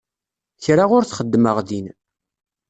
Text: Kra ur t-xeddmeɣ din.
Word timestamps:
Kra 0.63 0.83
ur 0.97 1.03
t-xeddmeɣ 1.05 1.57
din. 1.67 1.87